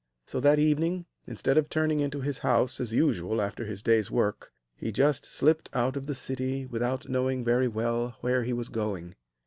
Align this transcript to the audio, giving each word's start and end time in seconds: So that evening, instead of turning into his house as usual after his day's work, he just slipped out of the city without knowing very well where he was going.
So 0.25 0.39
that 0.39 0.57
evening, 0.57 1.05
instead 1.27 1.59
of 1.59 1.69
turning 1.69 1.99
into 1.99 2.21
his 2.21 2.39
house 2.39 2.79
as 2.79 2.91
usual 2.91 3.39
after 3.39 3.65
his 3.65 3.83
day's 3.83 4.09
work, 4.09 4.51
he 4.75 4.91
just 4.91 5.27
slipped 5.27 5.69
out 5.75 5.95
of 5.95 6.07
the 6.07 6.15
city 6.15 6.65
without 6.65 7.07
knowing 7.07 7.43
very 7.45 7.67
well 7.67 8.15
where 8.21 8.41
he 8.43 8.51
was 8.51 8.69
going. 8.69 9.13